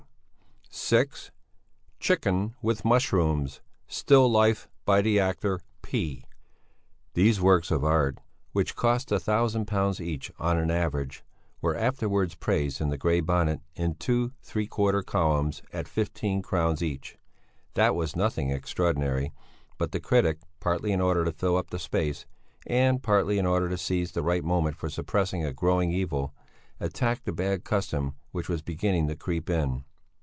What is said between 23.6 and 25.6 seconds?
to seize the right moment for suppressing a